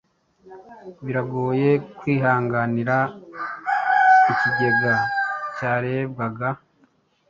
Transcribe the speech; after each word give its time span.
Biragoye 1.05 1.69
kwihanganira 1.97 2.97
ikigega 4.31 4.93
cyarebwaga 5.55 6.49